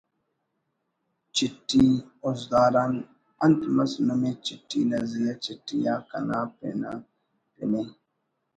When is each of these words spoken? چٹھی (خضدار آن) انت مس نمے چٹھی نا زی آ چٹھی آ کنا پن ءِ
چٹھی 1.35 1.85
(خضدار 2.21 2.73
آن) 2.83 2.93
انت 3.43 3.61
مس 3.75 3.91
نمے 4.07 4.31
چٹھی 4.45 4.81
نا 4.89 4.99
زی 5.09 5.23
آ 5.31 5.33
چٹھی 5.45 5.79
آ 5.93 5.95
کنا 6.09 6.39
پن 6.57 6.81
ءِ 7.83 7.85